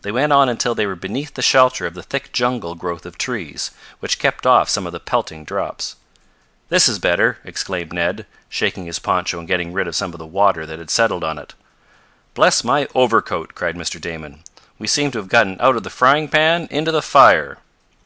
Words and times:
They 0.00 0.10
went 0.10 0.32
on 0.32 0.48
until 0.48 0.74
they 0.74 0.86
were 0.86 0.96
beneath 0.96 1.34
the 1.34 1.42
shelter 1.42 1.84
of 1.84 1.92
the 1.92 2.02
thick 2.02 2.32
jungle 2.32 2.74
growth 2.74 3.04
of 3.04 3.18
trees, 3.18 3.70
which 4.00 4.18
kept 4.18 4.46
off 4.46 4.70
some 4.70 4.86
of 4.86 4.94
the 4.94 4.98
pelting 4.98 5.44
drops. 5.44 5.96
"This 6.70 6.88
is 6.88 6.98
better!" 6.98 7.36
exclaimed 7.44 7.92
Ned, 7.92 8.24
shaking 8.48 8.86
his 8.86 8.98
poncho 8.98 9.38
and 9.38 9.46
getting 9.46 9.74
rid 9.74 9.86
of 9.86 9.94
some 9.94 10.14
of 10.14 10.18
the 10.18 10.24
water 10.24 10.64
that 10.64 10.78
had 10.78 10.88
settled 10.88 11.22
on 11.22 11.38
it. 11.38 11.52
"Bless 12.32 12.64
my 12.64 12.88
overcoat!" 12.94 13.54
cried 13.54 13.76
Mr. 13.76 14.00
Damon. 14.00 14.42
"We 14.78 14.86
seem 14.86 15.10
to 15.10 15.18
have 15.18 15.28
gotten 15.28 15.60
out 15.60 15.76
of 15.76 15.82
the 15.82 15.90
frying 15.90 16.28
pan 16.28 16.68
into 16.70 16.90
the 16.90 17.02
fire!" 17.02 17.58